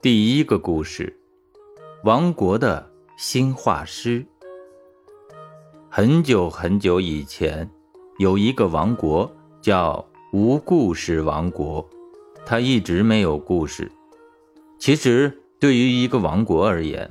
[0.00, 1.12] 第一个故事：
[2.04, 4.24] 王国的新画师。
[5.88, 7.68] 很久很久以前，
[8.20, 9.28] 有一个王国
[9.60, 11.84] 叫无故事王国，
[12.46, 13.90] 它一直没有故事。
[14.78, 17.10] 其实，对于一个王国而言，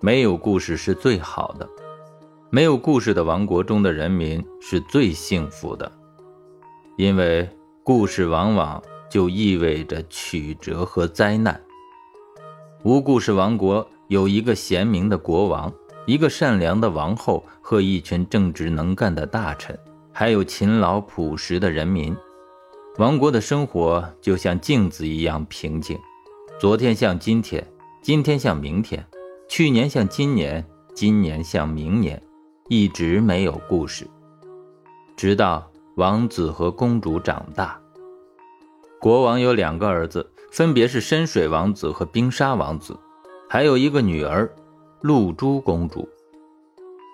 [0.00, 1.68] 没有故事是最好的。
[2.50, 5.92] 没有故事的王国中的人民是最幸福的，
[6.96, 7.48] 因为
[7.84, 11.63] 故事往往就意味着曲折和灾难。
[12.84, 15.72] 无故事王国有一个贤明的国王，
[16.04, 19.78] 一个善良的王后和一群正直能干的大臣，
[20.12, 22.14] 还有勤劳朴实的人民。
[22.98, 25.98] 王国的生活就像镜子一样平静，
[26.60, 27.66] 昨天像今天，
[28.02, 29.02] 今天像明天，
[29.48, 30.62] 去年像今年，
[30.94, 32.22] 今年像明年。
[32.68, 34.06] 一直没有故事，
[35.16, 37.78] 直到王子和公主长大。
[38.98, 42.96] 国王有两个儿子，分别是深水王子和冰沙王子，
[43.50, 44.48] 还有一个女儿
[45.00, 46.08] 露珠公主。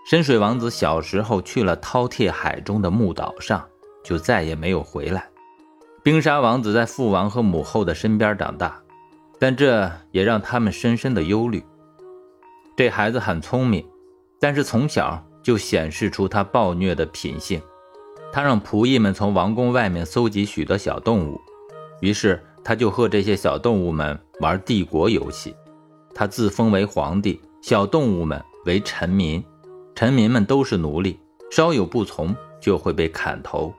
[0.04, 3.66] 深水王子小时候去了饕餮海中的木岛上，
[4.04, 5.26] 就再也没有回来。
[6.02, 8.78] 冰沙王子在父王和母后的身边长大，
[9.38, 11.64] 但这也让他们深深的忧虑。
[12.76, 13.82] 这孩子很聪明，
[14.38, 15.24] 但是从小。
[15.42, 17.62] 就显示出他暴虐的品性。
[18.30, 21.40] 他让仆役们从王宫外面搜集许多小动物，
[22.02, 25.54] 于是他就和这些小动物们玩帝国游戏。
[26.14, 29.42] 他自封为皇帝，小动物们为臣民，
[29.94, 31.18] 臣民们都是奴隶，
[31.50, 33.72] 稍有不从就会被砍头。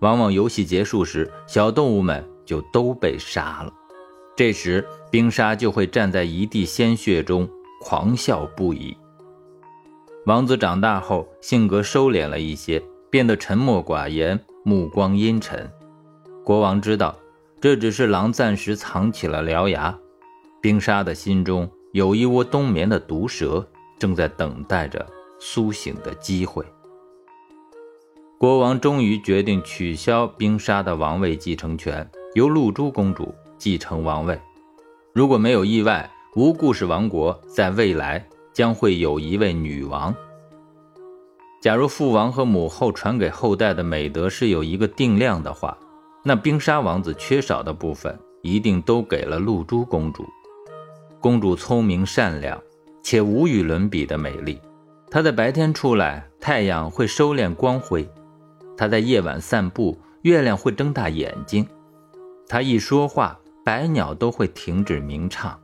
[0.00, 3.72] 往往游戏结束时，小动物们就都被杀了。
[4.36, 7.48] 这时，冰沙就会站在一地鲜血中
[7.80, 8.96] 狂笑不已。
[10.26, 15.70] 王子长大后，性格收敛了一些，变得沉默寡言，目光阴沉。
[16.42, 17.16] 国王知道，
[17.64, 19.98] 这只是狼暂时藏起了獠牙。
[20.60, 23.66] 冰沙的心中有一窝冬眠的毒蛇，
[23.98, 25.06] 正在等待着
[25.40, 26.62] 苏醒的机会。
[28.36, 34.38] 国王终于决定取消冰沙的王位继承权，由露珠公主继承王位。
[35.14, 38.22] 如果没有意外，无故事王国在未来。
[38.52, 40.14] 将会有一位女王。
[41.60, 45.76] 假如父王和母后传给后代的美德是有一个定量的话，
[46.26, 50.24] 那冰沙王子缺少的部分一定都给了露珠公主。
[51.20, 52.58] 公主聪明善良，
[53.02, 54.58] 且无与伦比的美丽。
[55.10, 58.08] 她在白天出来，太阳会收敛光辉；
[58.74, 61.62] 她在夜晚散步，月亮会睁大眼睛；
[62.48, 65.60] 她一说话，百鸟都会停止鸣唱。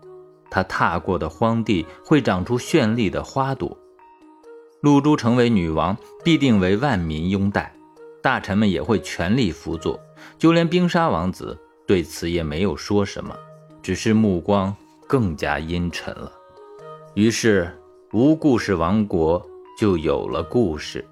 [0.50, 3.78] 他踏过的荒地会长出绚丽的花朵。
[4.82, 7.72] 露珠成为女王，必定为万民拥戴，
[8.20, 9.98] 大臣们也会全力辅佐。
[10.40, 11.56] 就连冰沙王子
[11.86, 13.36] 对此也没有说什么，
[13.82, 14.74] 只是目光
[15.06, 16.32] 更加阴沉了。
[17.12, 17.70] 于是，
[18.14, 19.46] 无故事王国
[19.78, 21.04] 就有了故事。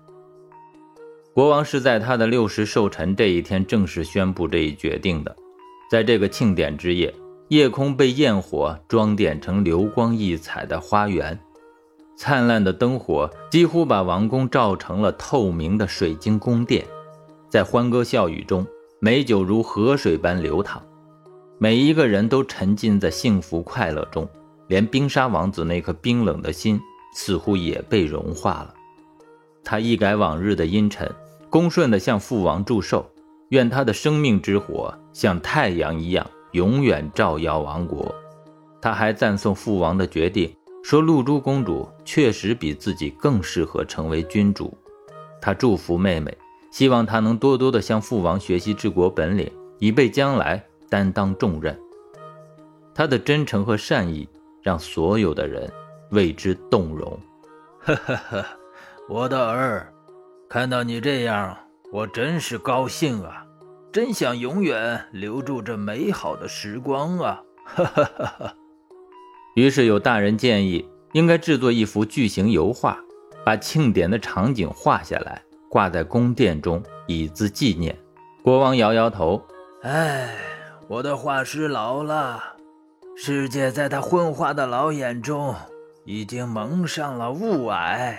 [1.35, 5.37] 国王是在他的六十寿辰这一天正式宣布这一决定的，
[5.91, 7.15] 在这个庆典之夜。
[7.49, 11.39] 夜空被焰火装点成流光溢彩的花园，
[12.17, 16.87] 灿烂的灯火几乎把王宫照成了透明的水晶宫殿。
[17.49, 18.67] 在欢歌笑语中，
[19.01, 20.83] 美酒如河水般流淌，
[21.59, 24.29] 每一个人都沉浸在幸福快乐中，
[24.67, 26.81] 连冰沙王子那颗冰冷的心
[27.15, 28.75] 似乎也被融化了。
[29.63, 31.09] 他一改往日的阴沉，
[31.49, 33.09] 恭顺地向父王祝寿，
[33.51, 36.27] 愿他的生命之火像太阳一样。
[36.53, 38.13] 永远照耀王国。
[38.81, 40.51] 他还赞颂父王的决定，
[40.83, 44.77] 说露珠公主确实比自己更适合成为君主。
[45.43, 46.35] 他祝福妹妹，
[46.71, 51.79] 希望他能多多的向父王学习治国本领，以备将来担当重任。
[52.95, 54.29] 他的真诚和善意
[54.63, 55.71] 让所有的人
[56.11, 57.19] 为之动容。
[57.81, 58.45] 呵呵呵，
[59.09, 59.93] 我的儿，
[60.49, 61.57] 看到你这样，
[61.93, 63.45] 我真是高兴啊。
[63.91, 67.43] 真想永远留住这美好的时光啊！
[67.65, 68.55] 哈哈哈哈。
[69.55, 72.99] 于是有大人建议，应该制作一幅巨型油画，
[73.45, 77.97] 把庆典的场景画下来，挂在宫殿中，以资纪念。
[78.43, 79.43] 国王摇摇头
[79.83, 80.35] ：“哎，
[80.89, 82.43] 我的画师老了，
[83.17, 85.55] 世界在他昏花的老眼中
[86.05, 88.17] 已经蒙上了雾霭。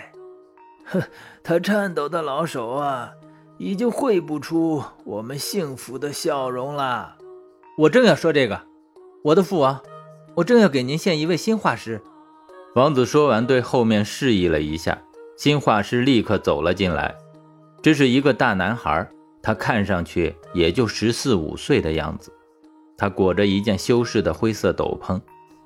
[0.86, 1.02] 哼，
[1.42, 3.12] 他颤抖的老手啊！”
[3.62, 7.16] 已经绘不出我们幸福的笑容了。
[7.76, 8.62] 我正要说这个，
[9.22, 9.82] 我的父王，
[10.36, 12.00] 我正要给您献一位新画师。
[12.74, 15.02] 王子说完，对后面示意了一下，
[15.36, 17.14] 新画师立刻走了进来。
[17.82, 19.08] 这是一个大男孩，
[19.42, 22.30] 他看上去也就十四五岁的样子。
[22.98, 25.18] 他裹着一件修饰的灰色斗篷，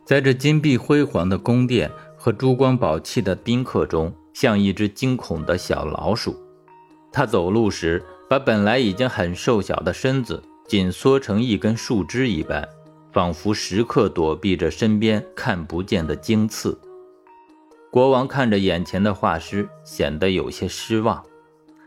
[0.04, 6.36] 在这金碧辉煌的宫殿和珠光宝气的宾客中，像一只惊恐的小老鼠。
[7.12, 8.00] 他走路时，
[8.30, 12.68] 把本来已经很瘦小的身子紧缩成一根树枝一般，
[13.12, 16.78] 仿佛时刻躲避着身边看不见的荆刺。
[17.90, 21.20] 国王看着眼前的画师，显得有些失望。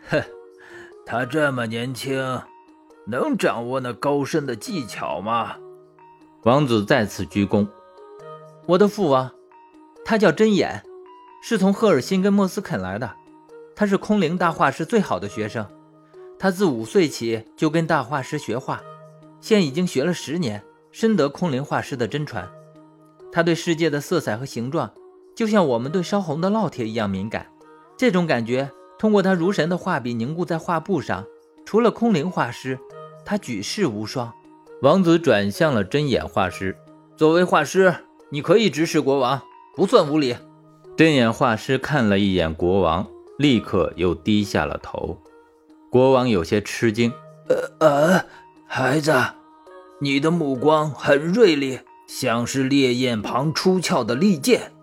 [0.10, 0.24] 哼，
[1.06, 2.42] 他这么年轻，
[3.06, 5.56] 能掌握那高深的技巧吗？
[6.44, 7.68] 王子再次鞠躬。
[8.66, 9.32] 我的父王，
[10.06, 10.84] 他叫真眼，
[11.42, 13.12] 是从赫尔辛根莫斯肯来的。
[13.76, 15.66] 他是空灵大画师最好的学生。
[16.40, 18.82] 他自五岁起就跟大画师学画，
[19.40, 22.50] 现已经学了十年，深得空灵画师的真传。
[23.32, 24.92] 他对世界的色彩和形状，
[25.36, 27.48] 就像我们对烧红的烙铁一样敏感。
[27.98, 31.26] 这种感觉通过他如神的画笔凝固在画布上。
[31.66, 32.80] 除了空灵画师，
[33.26, 34.34] 他举世无双。
[34.82, 36.78] 王子转向了针眼画师，
[37.18, 37.94] 作为画师。
[38.30, 39.42] 你可以指使国王，
[39.76, 40.36] 不算无礼。
[40.96, 43.08] 针眼画师看了一眼国王，
[43.38, 45.18] 立刻又低下了头。
[45.90, 47.12] 国王有些吃惊
[47.48, 48.26] ：“呃呃，
[48.66, 49.14] 孩子，
[50.00, 54.74] 你的目光很锐利，像是烈焰旁出鞘的利剑，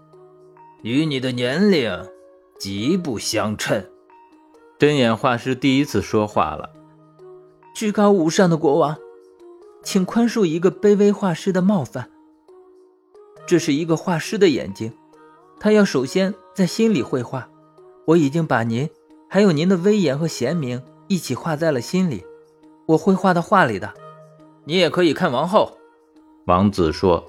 [0.82, 2.08] 与你的年龄
[2.58, 3.84] 极不相称。”
[4.79, 6.71] 针眼画师第一次说话了
[7.75, 8.97] ：“至高无上的国王，
[9.82, 12.11] 请宽恕一个卑微画师的冒犯。”
[13.47, 14.93] 这是一个画师的眼睛，
[15.61, 17.49] 他要首先在心里绘画。
[18.06, 18.88] 我已经把您，
[19.29, 22.25] 还有您的威严和贤明一起画在了心里。
[22.87, 23.94] 我会画到画里的。
[24.65, 25.79] 你也可以看王后。
[26.47, 27.25] 王子说。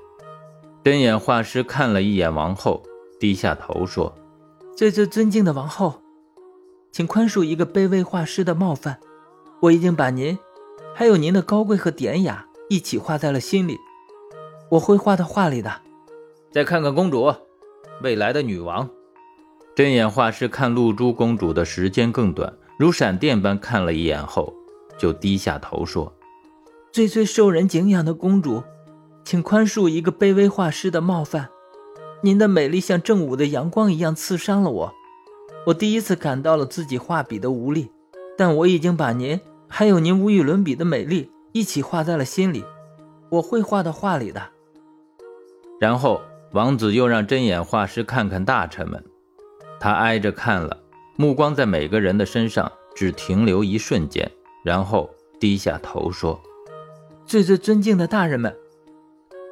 [0.83, 2.83] 针眼画师看了一眼王后，
[3.19, 4.15] 低下头说
[4.77, 5.99] ：“最最尊敬的王后，
[6.95, 9.01] 请宽恕一个卑微画师的冒犯。
[9.59, 10.39] 我已经把您，
[10.93, 13.77] 还有您的高贵和典雅一起画在了心里。
[14.69, 15.81] 我会画到画里的。”
[16.53, 17.35] 再看看公主，
[18.01, 18.89] 未来的女王。
[19.75, 24.53] 针眼画师看露珠公主的时间更短，如闪电般看了一眼后，
[24.97, 26.13] 就低下头说
[26.93, 28.63] ：“最最受人敬仰的公主，
[29.25, 31.49] 请宽恕一个卑微画师的冒犯。
[32.21, 34.93] 您的美丽像正午的阳光一样刺伤了我，
[35.65, 37.91] 我第一次感到了自己画笔的无力。
[38.37, 42.65] 但我已经把您还有您无与伦比的美丽一起画在了心里，
[43.29, 44.49] 我会画到画里的。”
[45.79, 46.21] 然后。
[46.51, 49.03] 王子又让针眼画师看看大臣们，
[49.77, 50.77] 他挨着看了，
[51.17, 54.31] 目光在每个人的身上只停留一瞬间，
[54.63, 56.41] 然后低下头说
[57.27, 58.55] ：“最最尊敬的大人们，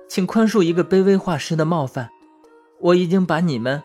[0.07, 2.09] 请宽恕一个卑微画师的冒犯。
[2.79, 3.83] 我已经把你们，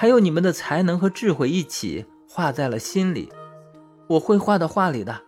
[0.00, 3.30] 还有你们的才能和智慧一起画在了心里，
[4.06, 5.20] 我会画到画里的。”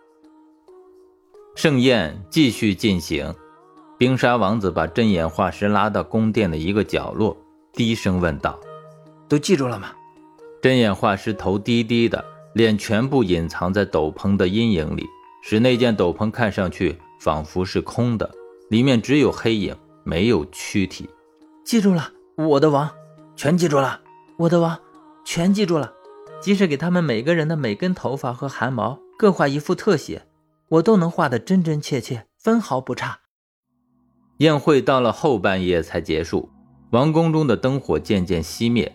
[1.53, 3.31] 盛宴继续进行。
[3.99, 7.37] 冰沙王子把针眼画师拉到宫殿的一个角落，
[7.71, 8.59] 低声问道
[9.29, 9.91] ：“都记住了吗？”
[10.59, 12.25] 针眼画师头低低的，
[12.55, 15.05] 脸全部隐藏在斗篷的阴影里，
[15.43, 18.27] 使那件斗篷看上去仿佛是空的，
[18.71, 21.07] 里面只有黑影，没有躯体。
[21.63, 22.89] 记住了，我的王，
[23.35, 24.01] 全记住了，
[24.37, 24.79] 我的王，
[25.23, 25.93] 全记住了。
[26.41, 30.23] 即使给他们每个人的每根头发和汗毛各画一幅特写，
[30.69, 33.19] 我都能画得真真切切，分毫不差。
[34.37, 36.49] 宴会到了后半夜才结束，
[36.89, 38.93] 王宫中的灯火渐渐熄灭，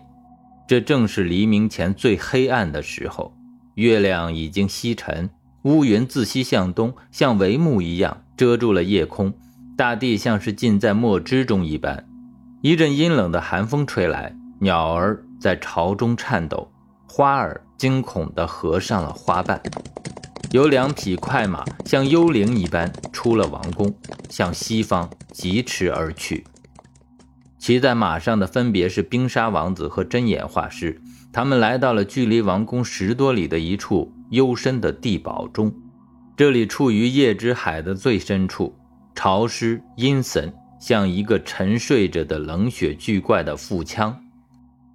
[0.67, 3.33] 这正是黎明前最黑暗的时候。
[3.75, 5.29] 月亮已经西沉，
[5.63, 9.33] 乌云自西向东，像帷幕一样遮住了夜空，
[9.77, 12.05] 大地像是浸在墨汁中一般。
[12.61, 16.69] 一阵阴冷的寒风吹来，鸟儿在潮中颤抖，
[17.07, 19.61] 花儿惊恐地合上了花瓣。
[20.51, 23.93] 有两匹快马像幽灵一般出了王宫，
[24.29, 26.43] 向西方疾驰而去。
[27.57, 30.99] 骑在马上的分别是冰沙王子和针眼画师。
[31.31, 35.71] 他们来到了距离王宫十多里的一处幽深的地堡中，
[36.35, 38.75] 这里处于夜之海的最深处，
[39.13, 44.19] 潮湿阴森，像一个沉睡着的冷血巨怪的腹腔。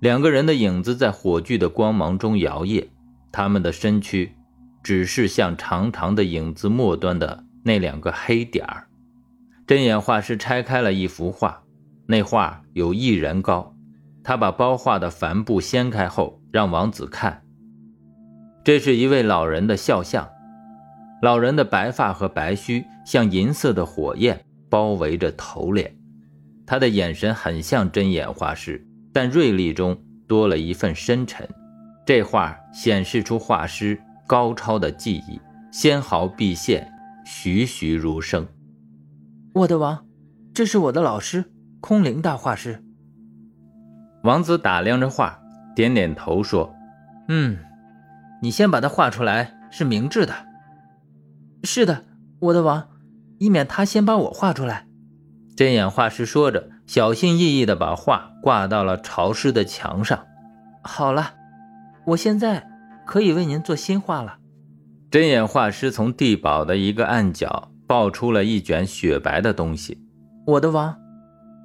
[0.05, 2.89] 两个人的影子在火炬的光芒中摇曳，
[3.33, 4.31] 他们的身躯。
[4.83, 8.87] 只是像长长的影子末端的那两个黑点儿。
[9.67, 11.63] 针眼画师拆开了一幅画，
[12.05, 13.75] 那画有一人高。
[14.23, 17.43] 他把包画的帆布掀开后，让王子看。
[18.63, 20.29] 这是一位老人的肖像，
[21.23, 25.97] 老人的白发和白须像银色的火焰包围着头脸。
[26.67, 31.49] 他的眼神很像针眼画师，但锐利中多了一份深沉。
[32.05, 33.99] 这画显示出画师。
[34.27, 35.39] 高超的技艺，
[35.71, 36.91] 纤毫毕现，
[37.27, 38.49] 栩栩如生。
[39.53, 40.07] 我的王，
[40.55, 41.45] 这是我的老师
[41.83, 42.83] 空灵大画师。
[44.23, 45.39] 王子打量着画，
[45.77, 46.75] 点点头说
[47.29, 47.59] ：“嗯，
[48.41, 50.33] 你先把它画出来是明智的。
[51.63, 52.07] ”“是的，
[52.41, 52.89] 我的王，
[53.39, 54.87] 以免他先把我画出来。”
[55.55, 60.27] 针眼画师说着，小心翼翼地把画挂到了潮湿的墙上。
[60.83, 61.35] “好了，
[62.07, 62.69] 我现在
[63.07, 64.39] 可以为您做新画了。”
[65.11, 69.99] 针眼画师从地堡的一个暗角抱出了一卷雪白的东西。
[70.47, 70.97] “我的王。”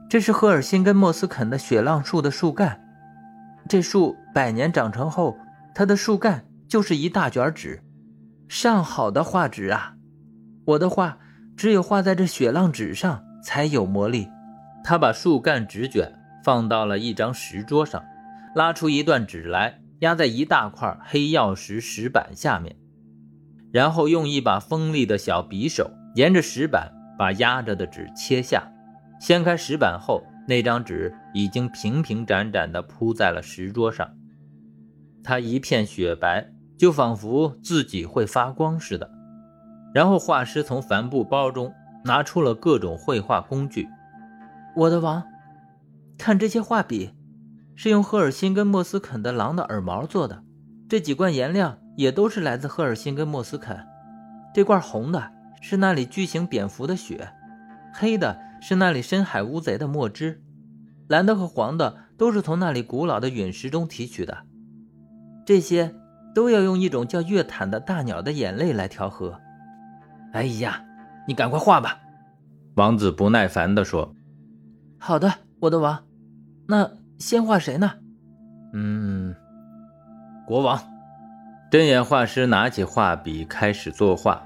[0.10, 2.82] 这是赫尔辛根莫斯肯的雪浪树的树干，
[3.68, 5.38] 这树百年长成后，
[5.76, 7.84] 它的树干就是一大卷纸，
[8.48, 9.94] 上好的画纸啊！
[10.66, 11.20] 我的画
[11.56, 14.28] 只有画在这雪浪纸上才有魔力。
[14.84, 16.12] 他把树干纸卷
[16.44, 18.04] 放到了一张石桌上，
[18.56, 22.76] 拉出一段纸来，压在一大块黑曜石石板下面，
[23.72, 28.72] 然后用一把锋利的小匕首沿着石板把压着的纸切下。
[29.20, 34.10] 掀开石板后，那张纸已经平平展展地铺在了石桌上，
[35.22, 39.12] 它一片雪白，就仿佛自己会发光似的。
[39.94, 41.74] 然后画师从帆布包中
[42.06, 43.90] 拿出了各种绘画工具。
[44.76, 45.24] 我的王，
[46.18, 47.12] 看这些画笔，
[47.76, 50.44] 是用赫尔辛根莫斯肯的狼的耳毛做的。
[50.88, 53.78] 这几罐颜料也都是来自赫尔辛根莫斯肯。
[54.54, 57.32] 这罐红的是那里巨型蝙蝠的血，
[57.94, 58.40] 黑的。
[58.62, 60.44] 是那里深海乌贼的墨汁，
[61.08, 64.40] 蓝的和黄的都是从那里古老的陨石中提取的。
[65.46, 65.96] 这些
[66.36, 69.40] 都要用一种叫月坦的大鸟的眼泪来调和。
[70.34, 70.84] 哎呀，
[71.26, 72.00] 你赶快画吧！
[72.76, 74.14] 王子不耐烦地说。
[75.00, 76.06] 好的，我的王。
[76.68, 77.94] 那先画谁呢？
[78.74, 79.34] 嗯，
[80.46, 80.80] 国王。
[81.72, 84.44] 针眼画师拿起画笔开始作画，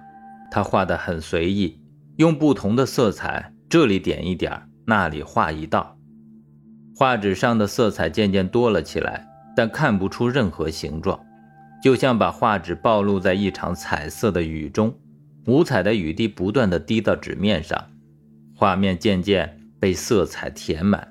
[0.51, 1.81] 他画得很随意，
[2.17, 3.51] 用不同的色彩。
[3.67, 5.98] 这里点一点，那里画一道，
[6.95, 11.19] 画纸上的色彩渐渐多了起来，但看不出任何形状，
[11.81, 14.93] 就像把画纸暴露在一场彩色的雨中，
[15.48, 17.89] 五彩的雨滴不断的滴到纸面上，
[18.55, 21.06] 画面渐渐被色彩填满，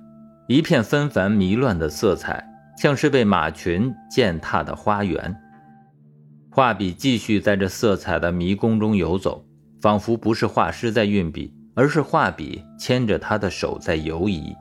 [0.49, 2.43] 一片纷繁迷乱的色彩，
[2.79, 5.37] 像是被马群践踏的花园。
[6.51, 9.45] 画笔继续在这色彩的迷宫中游走，
[9.83, 11.55] 仿佛不是画师在运笔。
[11.75, 14.55] 而是画笔牵着他的手在游移，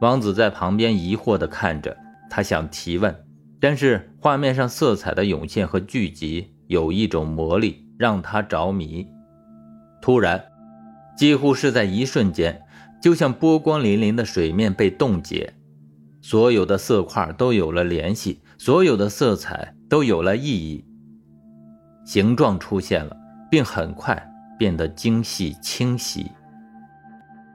[0.00, 1.96] 王子在旁边疑惑地看着，
[2.28, 3.14] 他想提问，
[3.58, 9.06] 但是画面上色彩的涌现和聚集有一种魔力，让他着迷。
[10.02, 10.42] 突然，
[11.16, 12.62] 几乎是在一瞬间，
[13.00, 15.54] 就像波光粼粼的水面被冻结，
[16.22, 20.84] 所有的色块都有了联系，所有的色彩都有了意义，
[22.04, 23.16] 形状出现了，
[23.50, 24.32] 并很快。
[24.58, 26.32] 变得精细清晰。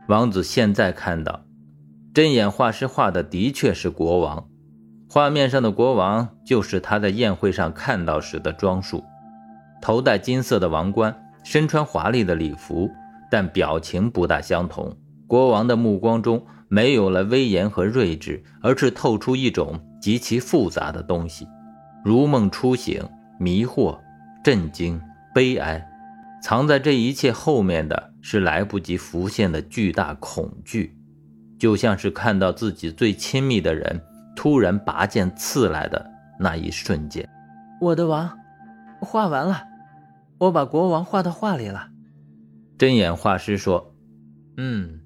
[0.08, 1.44] 王子现在看到，
[2.14, 4.48] 针眼画师画的的确是国王，
[5.10, 9.04] 画面上的国王就是他在宴会上看到时的装束，
[9.82, 12.88] 头戴金色的王冠，身穿华丽的礼服，
[13.32, 14.96] 但表情不大相同。
[15.32, 21.48] 国王的目光中没有了威严和睿智，而是透出一种极其复杂的东西，
[22.04, 23.02] 如梦初醒，
[23.40, 23.98] 迷惑、
[24.44, 25.02] 震惊、
[25.34, 25.82] 悲哀。
[26.44, 30.98] 藏在这一切后面的是来不及浮现的巨大恐惧，
[31.58, 34.02] 就像是看到自己最亲密的人
[34.36, 36.12] 突然拔剑刺来的
[36.42, 37.26] 那一瞬间。
[37.80, 38.38] 我的王，
[39.00, 39.64] 画完了，
[40.40, 41.88] 我把国王画到画里了。
[42.78, 43.96] 针眼画师说
[44.58, 45.00] ：“嗯，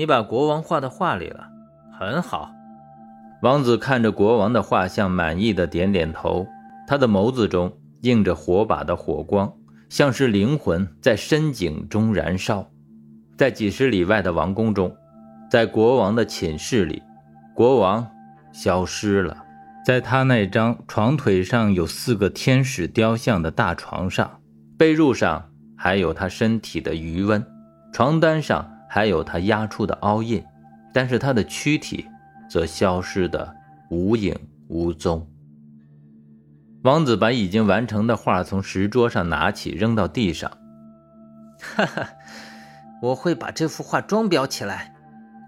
[0.00, 1.46] 你把国王画到画里了，
[1.92, 2.50] 很好。”
[3.44, 6.46] 王子看着国王的画像，满意的点点头，
[6.88, 9.52] 他的眸子中映着火把的火光。
[9.90, 12.66] 像是灵魂在深井中燃烧，
[13.36, 14.96] 在几十里外的王宫中，
[15.50, 17.02] 在国王的寝室里，
[17.54, 18.10] 国王
[18.54, 19.36] 消失了。
[19.84, 24.40] 在他那张床腿上有四个天使雕像的大床上，
[24.78, 27.44] 被褥上还有他身体的余温，
[27.92, 30.44] 床单上还有他压出的凹印，
[30.92, 32.04] 但是他的躯体
[32.50, 33.54] 则消失的
[33.88, 35.24] 无影无踪。
[36.82, 40.50] 王子把已经完成的画从石桌上拿起，扔到地上。
[41.60, 42.08] 哈哈，
[43.00, 44.92] 我会把这幅画装裱起来，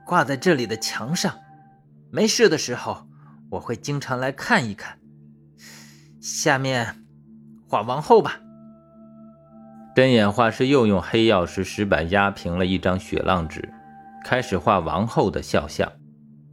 [0.07, 1.35] 挂在这里的墙上。
[2.13, 3.09] 没事的时候，
[3.51, 4.99] 我会经常来看一看。
[6.21, 7.03] 下面，
[7.67, 8.39] 画王后吧。
[9.95, 13.73] 针眼画师又用黑曜石石板压平了一张雪浪纸，
[14.25, 15.91] 开始画王后的肖像。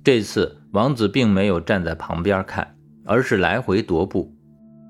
[0.04, 4.34] 这次，王子并没有站在旁边看，而是来回踱步。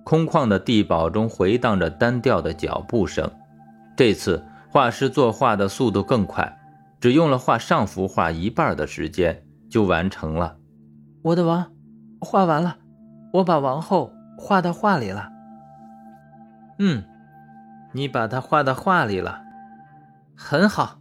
[0.03, 3.29] 空旷的地堡中回荡着单调的脚步声。
[3.95, 6.57] 这次画师作画的速度更快，
[6.99, 10.57] 只用了画上幅画一半的时间就完成了。
[11.21, 11.71] 我的王，
[12.19, 12.77] 画完了，
[13.33, 15.29] 我把王后画到画里了。
[16.79, 17.03] 嗯，
[17.91, 19.41] 你把它画到画里了，
[20.35, 20.99] 很好。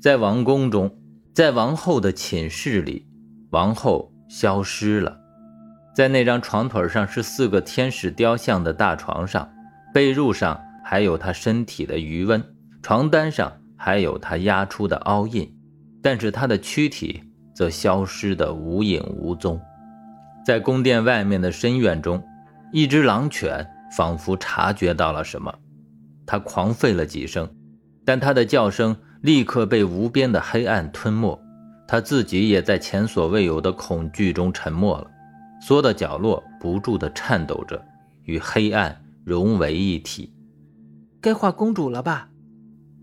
[0.00, 0.96] 在王宫中，
[1.34, 3.06] 在王后的寝室里，
[3.50, 5.18] 王后消失了。
[5.94, 9.50] 在那张床腿上是四个天使雕像的大床上，
[9.92, 12.44] 被褥上还有她身体的余温，
[12.82, 15.52] 床单上还有她压出的凹印，
[16.02, 17.22] 但是她的躯体
[17.54, 19.60] 则消失得无影无踪。
[20.46, 22.22] 在宫殿外面的深院中，
[22.72, 23.66] 一只狼犬
[23.96, 25.52] 仿佛察觉到了什么，
[26.28, 27.48] 它狂吠了几声，
[28.04, 31.40] 但他的叫声立刻被无边的黑暗吞没，
[31.88, 35.10] 他自己也在前所未有的恐惧中沉默了。
[35.62, 37.82] 缩到角落不住地颤抖着，
[38.24, 40.30] 与黑暗融为一体。
[41.22, 42.28] 该画公主了吧？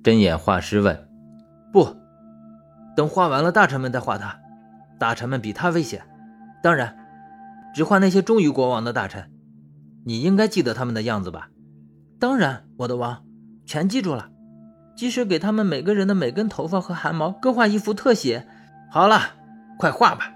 [0.04, 1.10] 针眼画师问。
[1.74, 1.98] 不，
[2.96, 4.40] 等画完了，大臣们再画她。
[5.00, 6.04] 大臣们比她危险。
[6.62, 6.96] 当然，
[7.74, 9.32] 只画那些忠于国王的大臣。
[10.06, 11.50] 你应该记得他们的样子吧？
[12.20, 13.24] 当然，我的王，
[13.66, 14.30] 全记住了。
[14.96, 18.48] 即使给他们每个人的每根头发和汗毛各画一幅特写。
[18.90, 19.20] 好了，
[19.78, 20.34] 快画吧，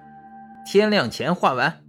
[0.66, 1.82] 天亮前画完。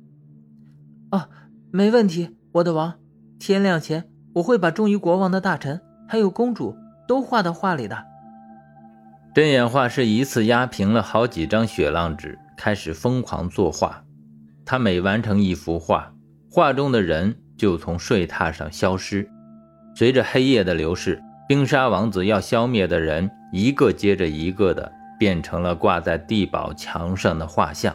[1.10, 1.28] 哦，
[1.72, 2.94] 没问题，我的王。
[3.40, 6.76] 天亮前，我会把忠于国王的大臣还有公主
[7.08, 8.04] 都画到画里的。
[9.34, 14.04] 针眼画师一次压平了好几张雪浪纸，开始疯狂作画。
[14.64, 16.12] 他每完成一幅画，
[16.48, 19.28] 画中的人就从睡榻上消失。
[20.00, 27.94] 随着黑夜的流逝，冰沙王子要消灭的人一个接着一个的变成了挂在地堡墙上的画像。